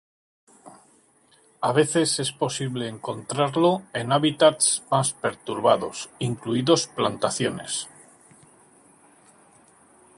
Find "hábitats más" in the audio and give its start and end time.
4.11-5.13